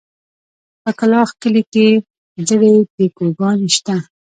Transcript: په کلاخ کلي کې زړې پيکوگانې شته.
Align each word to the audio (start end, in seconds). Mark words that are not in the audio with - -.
په 0.83 0.91
کلاخ 0.99 1.29
کلي 1.41 1.63
کې 1.73 1.87
زړې 2.47 2.73
پيکوگانې 2.95 3.69
شته. 3.75 3.95